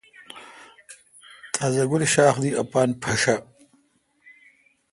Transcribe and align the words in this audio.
تازہ 1.53 1.83
گل 1.91 2.03
شاخ 2.13 2.35
دی 2.43 2.49
اپان 2.61 2.89
پھشہ۔ 3.01 3.35